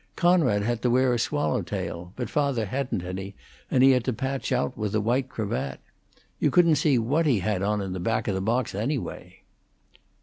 [0.15, 3.35] Conrad had to wear a swallow tail; but father hadn't any,
[3.69, 5.79] and he had to patch out with a white cravat.
[6.39, 9.41] You couldn't see what he had on in the back o' the box, anyway."